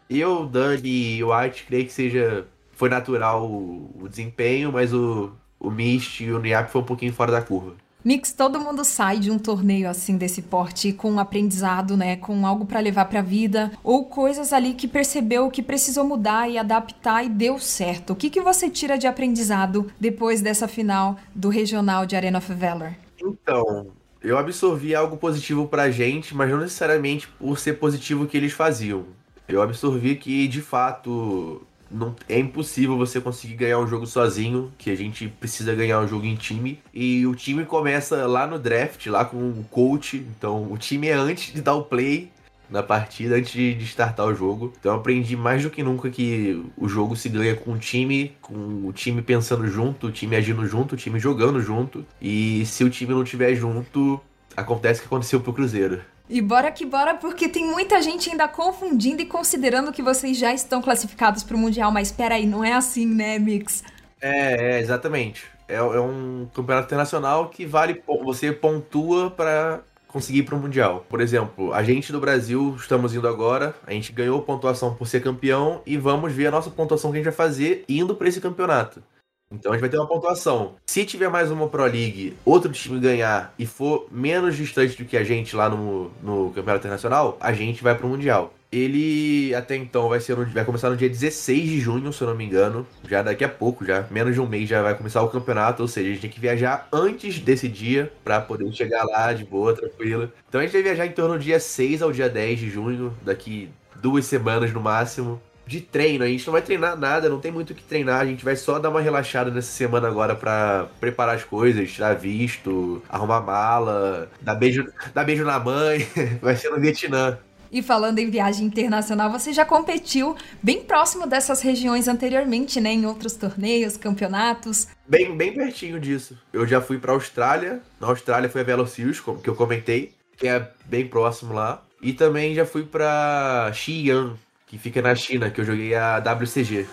eu, 0.09 0.45
Dani 0.45 1.17
e 1.17 1.23
o 1.23 1.33
White, 1.33 1.65
creio 1.65 1.85
que 1.85 1.93
seja. 1.93 2.45
Foi 2.73 2.89
natural 2.89 3.49
o, 3.49 3.89
o 4.01 4.09
desempenho, 4.09 4.69
mas 4.73 4.93
o, 4.93 5.31
o 5.57 5.71
Mist 5.71 6.21
e 6.21 6.31
o 6.31 6.39
Niap 6.39 6.69
foi 6.69 6.81
um 6.81 6.85
pouquinho 6.85 7.13
fora 7.13 7.31
da 7.31 7.41
curva. 7.41 7.73
Mix, 8.05 8.31
todo 8.31 8.59
mundo 8.59 8.85
sai 8.85 9.17
de 9.17 9.31
um 9.31 9.39
torneio 9.39 9.89
assim 9.89 10.15
desse 10.15 10.43
porte 10.43 10.93
com 10.93 11.13
um 11.13 11.19
aprendizado, 11.19 11.97
né, 11.97 12.15
com 12.17 12.45
algo 12.45 12.63
para 12.63 12.79
levar 12.79 13.05
para 13.05 13.17
a 13.17 13.23
vida 13.23 13.71
ou 13.83 14.05
coisas 14.05 14.53
ali 14.53 14.75
que 14.75 14.87
percebeu 14.87 15.49
que 15.49 15.63
precisou 15.63 16.05
mudar 16.05 16.47
e 16.47 16.55
adaptar 16.55 17.25
e 17.25 17.29
deu 17.29 17.57
certo. 17.57 18.13
O 18.13 18.15
que 18.15 18.29
que 18.29 18.41
você 18.41 18.69
tira 18.69 18.95
de 18.95 19.07
aprendizado 19.07 19.91
depois 19.99 20.39
dessa 20.39 20.67
final 20.67 21.17
do 21.33 21.49
regional 21.49 22.05
de 22.05 22.15
Arena 22.15 22.37
of 22.37 22.53
Valor? 22.53 22.93
Então, 23.19 23.87
eu 24.21 24.37
absorvi 24.37 24.93
algo 24.93 25.17
positivo 25.17 25.67
pra 25.67 25.89
gente, 25.89 26.35
mas 26.35 26.51
não 26.51 26.59
necessariamente 26.59 27.27
por 27.27 27.57
ser 27.57 27.79
positivo 27.79 28.27
que 28.27 28.37
eles 28.37 28.53
faziam. 28.53 29.05
Eu 29.47 29.63
absorvi 29.63 30.15
que, 30.15 30.47
de 30.47 30.61
fato, 30.61 31.63
não, 31.95 32.15
é 32.27 32.37
impossível 32.37 32.97
você 32.97 33.21
conseguir 33.21 33.55
ganhar 33.55 33.79
um 33.79 33.87
jogo 33.87 34.05
sozinho, 34.05 34.71
que 34.77 34.89
a 34.89 34.95
gente 34.95 35.27
precisa 35.27 35.73
ganhar 35.73 35.99
um 36.01 36.07
jogo 36.07 36.25
em 36.25 36.35
time. 36.35 36.79
E 36.93 37.25
o 37.25 37.33
time 37.33 37.65
começa 37.65 38.27
lá 38.27 38.45
no 38.45 38.59
draft, 38.59 39.05
lá 39.07 39.23
com 39.23 39.37
o 39.37 39.65
coach. 39.69 40.17
Então 40.17 40.71
o 40.71 40.77
time 40.77 41.07
é 41.07 41.13
antes 41.13 41.53
de 41.53 41.61
dar 41.61 41.75
o 41.75 41.83
play 41.83 42.29
na 42.69 42.81
partida, 42.83 43.35
antes 43.35 43.53
de, 43.53 43.73
de 43.73 43.85
startar 43.85 44.25
o 44.25 44.35
jogo. 44.35 44.73
Então 44.79 44.93
eu 44.93 44.99
aprendi 44.99 45.35
mais 45.35 45.63
do 45.63 45.69
que 45.69 45.83
nunca 45.83 46.09
que 46.09 46.63
o 46.77 46.87
jogo 46.87 47.15
se 47.15 47.29
ganha 47.29 47.55
com 47.55 47.73
o 47.73 47.77
time, 47.77 48.35
com 48.41 48.87
o 48.87 48.91
time 48.91 49.21
pensando 49.21 49.67
junto, 49.67 50.07
o 50.07 50.11
time 50.11 50.35
agindo 50.35 50.65
junto, 50.67 50.95
o 50.95 50.97
time 50.97 51.19
jogando 51.19 51.61
junto. 51.61 52.05
E 52.21 52.65
se 52.65 52.83
o 52.83 52.89
time 52.89 53.13
não 53.13 53.23
estiver 53.23 53.55
junto, 53.55 54.19
acontece 54.55 54.99
o 54.99 55.03
que 55.03 55.07
aconteceu 55.07 55.39
pro 55.39 55.53
Cruzeiro. 55.53 56.01
E 56.27 56.41
bora 56.41 56.71
que 56.71 56.85
bora, 56.85 57.13
porque 57.15 57.47
tem 57.47 57.65
muita 57.65 58.01
gente 58.01 58.31
ainda 58.31 58.47
confundindo 58.47 59.21
e 59.21 59.25
considerando 59.25 59.91
que 59.91 60.01
vocês 60.01 60.37
já 60.37 60.53
estão 60.53 60.81
classificados 60.81 61.43
para 61.43 61.55
o 61.55 61.59
Mundial, 61.59 61.91
mas 61.91 62.11
peraí, 62.11 62.47
não 62.47 62.63
é 62.63 62.73
assim, 62.73 63.05
né, 63.05 63.37
Mix? 63.37 63.83
É, 64.19 64.77
é 64.77 64.79
exatamente. 64.79 65.45
É, 65.67 65.75
é, 65.75 65.99
um 65.99 66.47
campeonato 66.53 66.87
internacional 66.87 67.49
que 67.49 67.65
vale. 67.65 68.01
Você 68.23 68.51
pontua 68.51 69.29
para 69.29 69.81
conseguir 70.07 70.39
ir 70.39 70.43
para 70.43 70.55
o 70.55 70.59
Mundial. 70.59 71.05
Por 71.09 71.21
exemplo, 71.21 71.73
a 71.73 71.83
gente 71.83 72.11
do 72.11 72.19
Brasil 72.19 72.75
estamos 72.77 73.13
indo 73.13 73.27
agora, 73.27 73.75
a 73.85 73.91
gente 73.91 74.11
ganhou 74.11 74.41
pontuação 74.41 74.95
por 74.95 75.07
ser 75.07 75.21
campeão 75.21 75.81
e 75.85 75.97
vamos 75.97 76.31
ver 76.31 76.47
a 76.47 76.51
nossa 76.51 76.69
pontuação 76.71 77.11
que 77.11 77.17
a 77.17 77.19
gente 77.19 77.25
vai 77.25 77.33
fazer 77.35 77.83
indo 77.87 78.15
para 78.15 78.27
esse 78.27 78.41
campeonato. 78.41 79.03
Então 79.51 79.71
a 79.71 79.75
gente 79.75 79.81
vai 79.81 79.89
ter 79.89 79.97
uma 79.97 80.07
pontuação. 80.07 80.75
Se 80.87 81.05
tiver 81.05 81.29
mais 81.29 81.51
uma 81.51 81.67
Pro 81.67 81.83
League, 81.83 82.35
outro 82.43 82.71
time 82.71 82.99
ganhar 82.99 83.53
e 83.59 83.65
for 83.65 84.07
menos 84.11 84.55
distante 84.55 84.97
do 84.97 85.07
que 85.07 85.15
a 85.15 85.23
gente 85.23 85.55
lá 85.55 85.69
no, 85.69 86.11
no 86.21 86.49
Campeonato 86.49 86.79
Internacional, 86.79 87.37
a 87.39 87.53
gente 87.53 87.83
vai 87.83 87.95
pro 87.95 88.07
Mundial. 88.07 88.53
Ele 88.71 89.53
até 89.53 89.75
então 89.75 90.09
vai 90.09 90.19
ser 90.19 90.35
no, 90.35 90.45
vai 90.47 90.65
começar 90.65 90.89
no 90.89 90.97
dia 90.97 91.07
16 91.07 91.69
de 91.69 91.79
junho, 91.79 92.11
se 92.11 92.21
eu 92.21 92.27
não 92.27 92.35
me 92.35 92.43
engano. 92.43 92.85
Já 93.07 93.21
daqui 93.21 93.43
a 93.43 93.49
pouco, 93.49 93.85
já 93.85 94.05
menos 94.09 94.33
de 94.33 94.41
um 94.41 94.47
mês 94.47 94.67
já 94.67 94.81
vai 94.81 94.95
começar 94.95 95.21
o 95.21 95.29
campeonato, 95.29 95.83
ou 95.83 95.87
seja, 95.87 96.09
a 96.09 96.11
gente 96.11 96.21
tem 96.21 96.29
que 96.29 96.39
viajar 96.39 96.87
antes 96.91 97.39
desse 97.39 97.69
dia 97.69 98.11
para 98.23 98.41
poder 98.41 98.69
chegar 98.73 99.03
lá 99.05 99.31
de 99.31 99.45
boa, 99.45 99.73
tranquilo. 99.73 100.31
Então 100.49 100.59
a 100.59 100.63
gente 100.63 100.73
vai 100.73 100.81
viajar 100.81 101.05
em 101.05 101.11
torno 101.11 101.35
do 101.35 101.39
dia 101.39 101.59
6 101.59 102.01
ao 102.01 102.11
dia 102.11 102.27
10 102.27 102.59
de 102.59 102.69
junho, 102.69 103.15
daqui 103.21 103.69
duas 104.01 104.25
semanas 104.25 104.73
no 104.73 104.81
máximo 104.81 105.39
de 105.67 105.81
treino. 105.81 106.23
A 106.23 106.27
gente 106.27 106.45
não 106.45 106.53
vai 106.53 106.61
treinar 106.61 106.97
nada, 106.97 107.29
não 107.29 107.39
tem 107.39 107.51
muito 107.51 107.71
o 107.71 107.75
que 107.75 107.83
treinar. 107.83 108.21
A 108.21 108.25
gente 108.25 108.45
vai 108.45 108.55
só 108.55 108.79
dar 108.79 108.89
uma 108.89 109.01
relaxada 109.01 109.51
nessa 109.51 109.71
semana 109.71 110.07
agora 110.07 110.35
para 110.35 110.87
preparar 110.99 111.35
as 111.35 111.43
coisas, 111.43 111.91
tirar 111.91 112.13
visto, 112.15 113.01
arrumar 113.09 113.41
mala, 113.41 114.29
dar 114.41 114.55
beijo, 114.55 114.85
dar 115.13 115.23
beijo 115.23 115.43
na 115.43 115.59
mãe. 115.59 116.07
vai 116.41 116.55
ser 116.55 116.69
no 116.69 116.79
Vietnã. 116.79 117.37
E 117.71 117.81
falando 117.81 118.19
em 118.19 118.29
viagem 118.29 118.67
internacional, 118.67 119.29
você 119.29 119.51
já 119.51 119.65
competiu 119.65 120.35
bem 120.63 120.83
próximo 120.83 121.27
dessas 121.27 121.61
regiões 121.61 122.07
anteriormente, 122.07 122.79
né? 122.79 122.93
Em 122.93 123.05
outros 123.05 123.33
torneios, 123.33 123.97
campeonatos. 123.97 124.87
Bem, 125.05 125.35
bem 125.35 125.53
pertinho 125.53 125.99
disso. 125.99 126.37
Eu 126.53 126.65
já 126.65 126.79
fui 126.79 126.97
para 126.97 127.11
Austrália. 127.11 127.81
Na 127.99 128.07
Austrália 128.07 128.49
foi 128.49 128.61
a 128.61 128.63
Velocious, 128.63 129.19
que 129.19 129.49
eu 129.49 129.55
comentei, 129.55 130.13
que 130.37 130.47
é 130.47 130.71
bem 130.85 131.07
próximo 131.07 131.53
lá. 131.53 131.83
E 132.01 132.13
também 132.13 132.53
já 132.53 132.65
fui 132.65 132.83
para 132.83 133.71
Xi'an, 133.73 134.37
que 134.67 134.77
fica 134.77 135.01
na 135.01 135.13
China, 135.13 135.49
que 135.49 135.61
eu 135.61 135.65
joguei 135.65 135.93
a 135.93 136.19
WCG. 136.19 136.87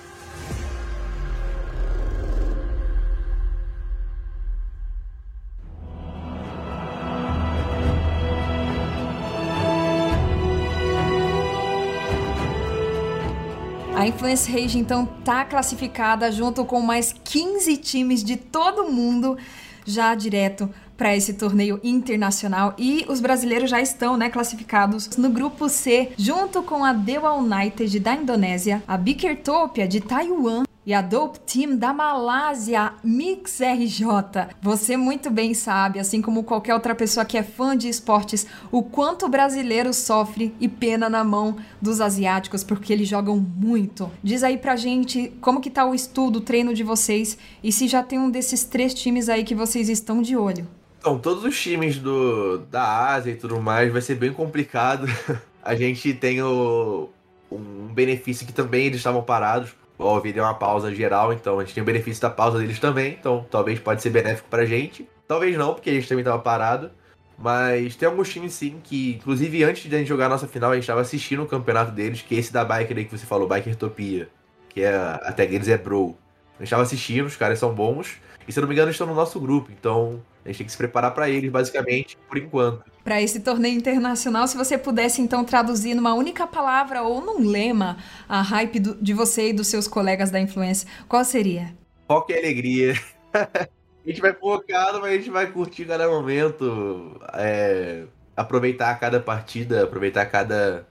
A 13.94 14.06
Influence 14.08 14.50
Rage 14.50 14.78
então 14.78 15.06
tá 15.06 15.44
classificada 15.44 16.32
junto 16.32 16.64
com 16.64 16.80
mais 16.80 17.12
15 17.12 17.76
times 17.76 18.24
de 18.24 18.36
todo 18.36 18.90
mundo 18.90 19.38
já 19.84 20.14
direto 20.14 20.68
para 20.96 21.16
esse 21.16 21.34
torneio 21.34 21.80
internacional. 21.82 22.74
E 22.78 23.04
os 23.08 23.20
brasileiros 23.20 23.70
já 23.70 23.80
estão, 23.80 24.16
né, 24.16 24.28
classificados 24.28 25.16
no 25.16 25.30
grupo 25.30 25.68
C, 25.68 26.12
junto 26.16 26.62
com 26.62 26.84
a 26.84 26.92
Dewa 26.92 27.34
United 27.34 27.98
da 27.98 28.14
Indonésia, 28.14 28.82
a 28.86 28.96
Bikertopia 28.96 29.88
de 29.88 30.00
Taiwan 30.00 30.62
e 30.84 30.92
a 30.92 31.00
Dope 31.00 31.40
Team 31.40 31.76
da 31.76 31.92
Malásia, 31.92 32.92
Mix 33.04 33.60
RJ. 33.60 34.48
Você 34.60 34.96
muito 34.96 35.30
bem 35.30 35.54
sabe, 35.54 35.98
assim 35.98 36.20
como 36.20 36.42
qualquer 36.42 36.74
outra 36.74 36.94
pessoa 36.94 37.24
que 37.24 37.38
é 37.38 37.42
fã 37.42 37.76
de 37.76 37.88
esportes, 37.88 38.46
o 38.70 38.82
quanto 38.82 39.26
o 39.26 39.28
brasileiro 39.28 39.92
sofre 39.92 40.54
e 40.60 40.68
pena 40.68 41.08
na 41.08 41.22
mão 41.22 41.56
dos 41.80 42.00
asiáticos, 42.00 42.64
porque 42.64 42.92
eles 42.92 43.08
jogam 43.08 43.36
muito. 43.36 44.10
Diz 44.22 44.42
aí 44.42 44.58
pra 44.58 44.76
gente 44.76 45.32
como 45.40 45.60
que 45.60 45.70
tá 45.70 45.84
o 45.86 45.94
estudo, 45.94 46.36
o 46.36 46.42
treino 46.42 46.74
de 46.74 46.82
vocês 46.82 47.38
e 47.62 47.70
se 47.70 47.86
já 47.86 48.02
tem 48.02 48.18
um 48.18 48.30
desses 48.30 48.64
três 48.64 48.92
times 48.92 49.28
aí 49.28 49.44
que 49.44 49.54
vocês 49.54 49.88
estão 49.88 50.20
de 50.20 50.36
olho. 50.36 50.66
Então, 50.98 51.18
todos 51.18 51.44
os 51.44 51.60
times 51.60 51.98
do, 51.98 52.58
da 52.70 53.08
Ásia 53.08 53.32
e 53.32 53.36
tudo 53.36 53.60
mais 53.60 53.92
vai 53.92 54.00
ser 54.00 54.14
bem 54.14 54.32
complicado. 54.32 55.06
A 55.60 55.74
gente 55.74 56.12
tem 56.14 56.42
o, 56.42 57.08
um 57.50 57.92
benefício 57.92 58.46
que 58.46 58.52
também 58.52 58.86
eles 58.86 58.98
estavam 58.98 59.22
parados. 59.22 59.70
Houve 59.98 60.38
uma 60.40 60.54
pausa 60.54 60.94
geral, 60.94 61.32
então 61.32 61.58
a 61.58 61.64
gente 61.64 61.74
tem 61.74 61.82
o 61.82 61.86
benefício 61.86 62.20
da 62.22 62.30
pausa 62.30 62.58
deles 62.58 62.78
também. 62.78 63.16
Então, 63.18 63.46
talvez 63.50 63.78
pode 63.78 64.02
ser 64.02 64.10
benéfico 64.10 64.48
pra 64.48 64.64
gente. 64.64 65.08
Talvez 65.28 65.56
não, 65.56 65.74
porque 65.74 65.90
a 65.90 65.94
gente 65.94 66.08
também 66.08 66.22
estava 66.22 66.42
parado. 66.42 66.90
Mas 67.38 67.96
tem 67.96 68.08
alguns 68.08 68.28
times 68.28 68.52
sim 68.52 68.80
que, 68.82 69.14
inclusive 69.14 69.64
antes 69.64 69.88
de 69.88 69.94
a 69.94 69.98
gente 69.98 70.08
jogar 70.08 70.26
a 70.26 70.28
nossa 70.28 70.46
final, 70.46 70.70
a 70.70 70.74
gente 70.74 70.84
estava 70.84 71.00
assistindo 71.00 71.42
o 71.42 71.46
campeonato 71.46 71.90
deles, 71.90 72.22
que 72.22 72.36
é 72.36 72.38
esse 72.38 72.52
da 72.52 72.64
Biker 72.64 72.96
aí 72.96 73.04
que 73.04 73.16
você 73.16 73.26
falou, 73.26 73.48
Biker 73.48 73.74
Topia. 73.76 74.28
Que 74.68 74.82
é, 74.82 74.94
a 74.94 75.32
tag 75.32 75.70
é 75.70 75.76
Bro. 75.76 76.16
A 76.56 76.58
gente 76.58 76.68
estava 76.68 76.82
assistindo, 76.82 77.26
os 77.26 77.36
caras 77.36 77.58
são 77.58 77.74
bons. 77.74 78.20
E 78.46 78.52
se 78.52 78.58
eu 78.58 78.62
não 78.62 78.68
me 78.68 78.74
engano, 78.74 78.90
estão 78.90 79.06
no 79.06 79.14
nosso 79.14 79.40
grupo. 79.40 79.70
Então, 79.72 80.22
a 80.44 80.48
gente 80.48 80.58
tem 80.58 80.66
que 80.66 80.72
se 80.72 80.78
preparar 80.78 81.12
para 81.14 81.28
eles, 81.28 81.50
basicamente, 81.50 82.16
por 82.28 82.38
enquanto. 82.38 82.84
Para 83.04 83.20
esse 83.20 83.40
torneio 83.40 83.76
internacional, 83.76 84.46
se 84.46 84.56
você 84.56 84.78
pudesse 84.78 85.20
então 85.20 85.44
traduzir 85.44 85.94
numa 85.94 86.14
única 86.14 86.46
palavra 86.46 87.02
ou 87.02 87.20
num 87.20 87.48
lema 87.48 87.96
a 88.28 88.40
hype 88.40 88.78
do, 88.78 88.94
de 88.94 89.12
você 89.12 89.48
e 89.48 89.52
dos 89.52 89.66
seus 89.66 89.88
colegas 89.88 90.30
da 90.30 90.40
influência, 90.40 90.88
qual 91.08 91.24
seria? 91.24 91.74
Foco 92.06 92.30
e 92.30 92.38
alegria. 92.38 92.94
a 93.34 93.68
gente 94.06 94.20
vai 94.20 94.32
focado, 94.32 95.00
mas 95.00 95.12
a 95.12 95.16
gente 95.16 95.30
vai 95.30 95.46
curtir 95.50 95.84
cada 95.84 96.08
momento, 96.08 97.20
é, 97.34 98.04
aproveitar 98.36 98.98
cada 99.00 99.18
partida, 99.18 99.84
aproveitar 99.84 100.26
cada, 100.26 100.86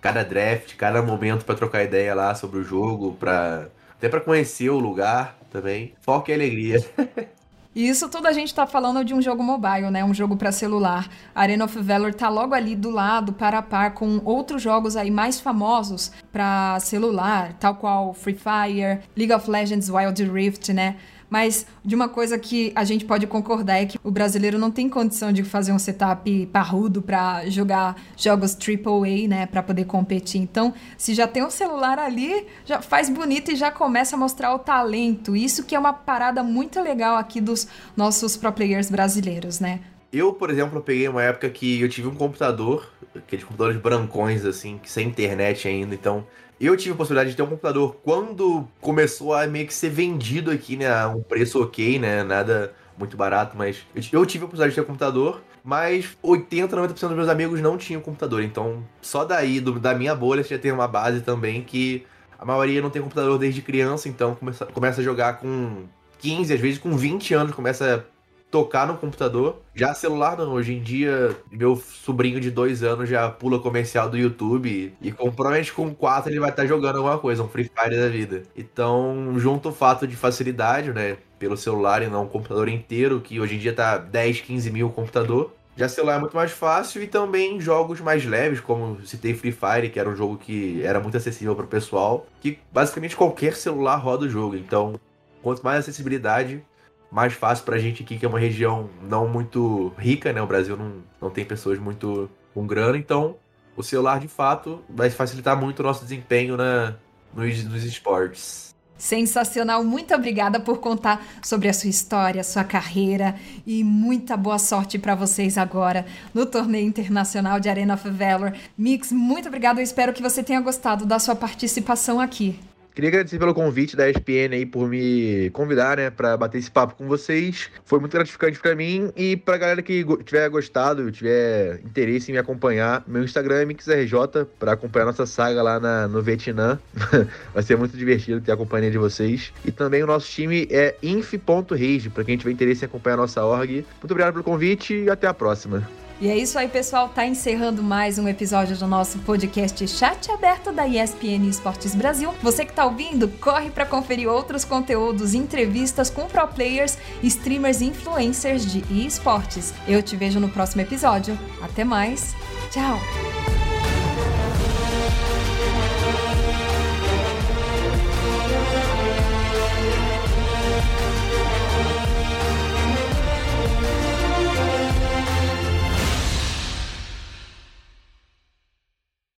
cada 0.00 0.22
draft, 0.22 0.76
cada 0.76 1.02
momento 1.02 1.44
para 1.44 1.54
trocar 1.54 1.82
ideia 1.82 2.14
lá 2.14 2.34
sobre 2.34 2.60
o 2.60 2.64
jogo, 2.64 3.14
para 3.14 3.68
até 3.96 4.08
para 4.08 4.20
conhecer 4.20 4.70
o 4.70 4.78
lugar 4.78 5.36
também. 5.50 5.94
Foco 6.00 6.30
e 6.30 6.34
alegria. 6.34 6.78
E 7.78 7.88
isso 7.88 8.08
tudo 8.08 8.26
a 8.26 8.32
gente 8.32 8.48
está 8.48 8.66
falando 8.66 9.04
de 9.04 9.14
um 9.14 9.22
jogo 9.22 9.40
mobile, 9.40 9.88
né? 9.88 10.04
Um 10.04 10.12
jogo 10.12 10.36
para 10.36 10.50
celular. 10.50 11.08
Arena 11.32 11.64
of 11.64 11.80
Valor 11.80 12.12
tá 12.12 12.28
logo 12.28 12.52
ali 12.52 12.74
do 12.74 12.90
lado, 12.90 13.32
para 13.32 13.58
a 13.58 13.62
par 13.62 13.94
com 13.94 14.20
outros 14.24 14.60
jogos 14.60 14.96
aí 14.96 15.12
mais 15.12 15.38
famosos 15.38 16.10
para 16.32 16.80
celular, 16.80 17.52
tal 17.52 17.76
qual 17.76 18.12
Free 18.14 18.34
Fire, 18.34 18.98
League 19.16 19.32
of 19.32 19.48
Legends 19.48 19.88
Wild 19.88 20.24
Rift, 20.24 20.72
né? 20.72 20.96
Mas 21.30 21.66
de 21.84 21.94
uma 21.94 22.08
coisa 22.08 22.38
que 22.38 22.72
a 22.74 22.84
gente 22.84 23.04
pode 23.04 23.26
concordar 23.26 23.82
é 23.82 23.86
que 23.86 23.98
o 24.02 24.10
brasileiro 24.10 24.58
não 24.58 24.70
tem 24.70 24.88
condição 24.88 25.32
de 25.32 25.42
fazer 25.42 25.72
um 25.72 25.78
setup 25.78 26.46
parrudo 26.46 27.02
para 27.02 27.48
jogar 27.48 27.96
jogos 28.16 28.56
AAA, 28.56 29.28
né, 29.28 29.46
para 29.46 29.62
poder 29.62 29.84
competir. 29.84 30.40
Então, 30.40 30.72
se 30.96 31.14
já 31.14 31.26
tem 31.26 31.44
um 31.44 31.50
celular 31.50 31.98
ali, 31.98 32.46
já 32.64 32.80
faz 32.80 33.10
bonito 33.10 33.52
e 33.52 33.56
já 33.56 33.70
começa 33.70 34.16
a 34.16 34.18
mostrar 34.18 34.54
o 34.54 34.58
talento. 34.58 35.36
Isso 35.36 35.64
que 35.64 35.74
é 35.74 35.78
uma 35.78 35.92
parada 35.92 36.42
muito 36.42 36.80
legal 36.80 37.16
aqui 37.16 37.40
dos 37.40 37.68
nossos 37.96 38.36
pro 38.36 38.52
players 38.52 38.90
brasileiros, 38.90 39.60
né? 39.60 39.80
Eu, 40.10 40.32
por 40.32 40.48
exemplo, 40.48 40.80
peguei 40.80 41.06
uma 41.06 41.22
época 41.22 41.50
que 41.50 41.80
eu 41.80 41.88
tive 41.88 42.08
um 42.08 42.14
computador, 42.14 42.90
aqueles 43.14 43.44
computadores 43.44 43.80
brancões, 43.80 44.44
assim, 44.44 44.80
sem 44.84 45.06
internet 45.06 45.68
ainda, 45.68 45.94
então 45.94 46.26
eu 46.60 46.76
tive 46.76 46.94
a 46.94 46.96
possibilidade 46.96 47.30
de 47.30 47.36
ter 47.36 47.42
um 47.42 47.46
computador 47.46 47.96
quando 48.02 48.66
começou 48.80 49.34
a 49.34 49.46
meio 49.46 49.66
que 49.66 49.74
ser 49.74 49.90
vendido 49.90 50.50
aqui, 50.50 50.76
né? 50.76 50.88
A 50.92 51.08
um 51.08 51.22
preço 51.22 51.62
ok, 51.62 51.98
né? 51.98 52.22
Nada 52.22 52.74
muito 52.96 53.16
barato, 53.16 53.56
mas 53.56 53.78
eu 54.12 54.26
tive 54.26 54.44
a 54.44 54.48
possibilidade 54.48 54.70
de 54.70 54.74
ter 54.74 54.80
um 54.80 54.84
computador, 54.84 55.40
mas 55.62 56.16
80, 56.22 56.76
90% 56.76 56.88
dos 56.88 57.16
meus 57.16 57.28
amigos 57.28 57.60
não 57.60 57.78
tinham 57.78 58.00
computador. 58.00 58.42
Então, 58.42 58.84
só 59.00 59.24
daí, 59.24 59.60
do, 59.60 59.78
da 59.78 59.94
minha 59.94 60.14
bolha, 60.14 60.42
você 60.42 60.56
já 60.56 60.60
tem 60.60 60.72
uma 60.72 60.88
base 60.88 61.20
também 61.20 61.62
que 61.62 62.04
a 62.38 62.44
maioria 62.44 62.82
não 62.82 62.90
tem 62.90 63.00
computador 63.00 63.38
desde 63.38 63.62
criança, 63.62 64.08
então 64.08 64.34
começa, 64.34 64.66
começa 64.66 65.00
a 65.00 65.04
jogar 65.04 65.38
com 65.38 65.84
15, 66.18 66.54
às 66.54 66.60
vezes 66.60 66.78
com 66.78 66.96
20 66.96 67.34
anos, 67.34 67.54
começa 67.54 68.04
tocar 68.50 68.86
no 68.86 68.96
computador. 68.96 69.60
Já 69.74 69.94
celular 69.94 70.36
não, 70.36 70.52
hoje 70.52 70.74
em 70.74 70.82
dia 70.82 71.36
meu 71.50 71.76
sobrinho 71.76 72.40
de 72.40 72.50
dois 72.50 72.82
anos 72.82 73.08
já 73.08 73.28
pula 73.28 73.58
comercial 73.58 74.08
do 74.08 74.16
YouTube 74.16 74.94
e 75.00 75.12
com, 75.12 75.30
provavelmente 75.30 75.72
com 75.72 75.94
quatro 75.94 76.30
ele 76.30 76.40
vai 76.40 76.50
estar 76.50 76.66
jogando 76.66 76.96
alguma 76.96 77.18
coisa, 77.18 77.42
um 77.42 77.48
Free 77.48 77.64
Fire 77.64 77.96
da 77.96 78.08
vida. 78.08 78.42
Então, 78.56 79.34
junto 79.36 79.68
o 79.68 79.72
fato 79.72 80.06
de 80.06 80.16
facilidade, 80.16 80.92
né, 80.92 81.18
pelo 81.38 81.56
celular 81.56 82.02
e 82.02 82.08
não 82.08 82.24
um 82.24 82.28
computador 82.28 82.68
inteiro, 82.68 83.20
que 83.20 83.38
hoje 83.40 83.56
em 83.56 83.58
dia 83.58 83.72
tá 83.72 83.98
10, 83.98 84.40
15 84.40 84.70
mil 84.70 84.88
o 84.88 84.92
computador. 84.92 85.54
Já 85.76 85.88
celular 85.88 86.16
é 86.16 86.18
muito 86.18 86.34
mais 86.34 86.50
fácil 86.50 87.00
e 87.00 87.06
também 87.06 87.60
jogos 87.60 88.00
mais 88.00 88.24
leves, 88.24 88.58
como 88.58 89.00
citei 89.06 89.32
Free 89.32 89.52
Fire, 89.52 89.88
que 89.88 90.00
era 90.00 90.08
um 90.10 90.16
jogo 90.16 90.36
que 90.36 90.82
era 90.82 90.98
muito 90.98 91.16
acessível 91.16 91.54
para 91.54 91.66
o 91.66 91.68
pessoal, 91.68 92.26
que 92.40 92.58
basicamente 92.72 93.14
qualquer 93.14 93.54
celular 93.54 93.94
roda 93.96 94.24
o 94.24 94.28
jogo. 94.28 94.56
Então, 94.56 94.98
quanto 95.40 95.62
mais 95.62 95.78
acessibilidade, 95.78 96.64
mais 97.10 97.32
fácil 97.32 97.64
pra 97.64 97.78
gente 97.78 98.02
aqui, 98.02 98.18
que 98.18 98.24
é 98.24 98.28
uma 98.28 98.38
região 98.38 98.90
não 99.02 99.26
muito 99.26 99.92
rica, 99.98 100.32
né? 100.32 100.42
O 100.42 100.46
Brasil 100.46 100.76
não, 100.76 100.96
não 101.20 101.30
tem 101.30 101.44
pessoas 101.44 101.78
muito 101.78 102.30
com 102.52 102.66
grana, 102.66 102.98
então 102.98 103.36
o 103.76 103.82
celular 103.82 104.20
de 104.20 104.28
fato 104.28 104.82
vai 104.88 105.08
facilitar 105.08 105.58
muito 105.58 105.80
o 105.80 105.82
nosso 105.82 106.02
desempenho 106.02 106.56
na, 106.56 106.96
nos, 107.34 107.64
nos 107.64 107.84
esportes. 107.84 108.68
Sensacional, 108.98 109.84
muito 109.84 110.12
obrigada 110.12 110.58
por 110.58 110.78
contar 110.78 111.24
sobre 111.40 111.68
a 111.68 111.72
sua 111.72 111.88
história, 111.88 112.42
sua 112.42 112.64
carreira 112.64 113.36
e 113.64 113.84
muita 113.84 114.36
boa 114.36 114.58
sorte 114.58 114.98
para 114.98 115.14
vocês 115.14 115.56
agora 115.56 116.04
no 116.34 116.44
torneio 116.44 116.84
internacional 116.84 117.60
de 117.60 117.68
Arena 117.68 117.94
of 117.94 118.10
Valor. 118.10 118.52
Mix, 118.76 119.12
muito 119.12 119.46
obrigado, 119.46 119.78
eu 119.78 119.84
espero 119.84 120.12
que 120.12 120.20
você 120.20 120.42
tenha 120.42 120.60
gostado 120.60 121.06
da 121.06 121.20
sua 121.20 121.36
participação 121.36 122.20
aqui. 122.20 122.58
Queria 122.98 123.10
agradecer 123.10 123.38
pelo 123.38 123.54
convite 123.54 123.94
da 123.94 124.10
ESPN 124.10 124.52
aí 124.52 124.66
por 124.66 124.88
me 124.88 125.50
convidar, 125.50 125.98
né, 125.98 126.10
para 126.10 126.36
bater 126.36 126.58
esse 126.58 126.68
papo 126.68 126.96
com 126.96 127.06
vocês. 127.06 127.70
Foi 127.84 128.00
muito 128.00 128.10
gratificante 128.10 128.58
para 128.58 128.74
mim 128.74 129.12
e 129.16 129.36
pra 129.36 129.56
galera 129.56 129.80
que 129.80 130.04
tiver 130.24 130.48
gostado, 130.48 131.08
tiver 131.12 131.78
interesse 131.84 132.32
em 132.32 132.34
me 132.34 132.40
acompanhar, 132.40 133.04
meu 133.06 133.22
Instagram 133.22 133.60
é 133.60 133.64
MixRJ 133.64 134.48
para 134.58 134.72
acompanhar 134.72 135.04
nossa 135.04 135.26
saga 135.26 135.62
lá 135.62 135.78
na, 135.78 136.08
no 136.08 136.20
Vietnã. 136.20 136.76
Vai 137.54 137.62
ser 137.62 137.78
muito 137.78 137.96
divertido 137.96 138.40
ter 138.40 138.50
a 138.50 138.56
companhia 138.56 138.90
de 138.90 138.98
vocês. 138.98 139.52
E 139.64 139.70
também 139.70 140.02
o 140.02 140.06
nosso 140.08 140.28
time 140.28 140.66
é 140.68 140.96
inf.rage, 141.00 142.10
para 142.10 142.24
quem 142.24 142.36
tiver 142.36 142.50
interesse 142.50 142.84
em 142.84 142.86
acompanhar 142.86 143.14
a 143.14 143.18
nossa 143.18 143.44
org. 143.44 143.74
Muito 143.74 144.10
obrigado 144.10 144.32
pelo 144.32 144.42
convite 144.42 145.04
e 145.04 145.08
até 145.08 145.28
a 145.28 145.34
próxima. 145.34 145.88
E 146.20 146.28
é 146.28 146.36
isso 146.36 146.58
aí, 146.58 146.66
pessoal. 146.66 147.08
Tá 147.08 147.24
encerrando 147.24 147.80
mais 147.80 148.18
um 148.18 148.26
episódio 148.26 148.76
do 148.76 148.88
nosso 148.88 149.18
podcast 149.20 149.86
Chat 149.86 150.30
Aberto 150.32 150.72
da 150.72 150.86
ESPN 150.86 151.48
Esportes 151.48 151.94
Brasil. 151.94 152.34
Você 152.42 152.64
que 152.64 152.72
tá 152.72 152.84
ouvindo, 152.84 153.28
corre 153.40 153.70
para 153.70 153.86
conferir 153.86 154.28
outros 154.28 154.64
conteúdos, 154.64 155.32
entrevistas 155.32 156.10
com 156.10 156.26
pro 156.26 156.48
players, 156.48 156.98
streamers 157.22 157.80
e 157.80 157.86
influencers 157.86 158.66
de 158.66 159.06
esportes. 159.06 159.72
Eu 159.86 160.02
te 160.02 160.16
vejo 160.16 160.40
no 160.40 160.48
próximo 160.48 160.82
episódio. 160.82 161.38
Até 161.62 161.84
mais. 161.84 162.34
Tchau. 162.70 162.98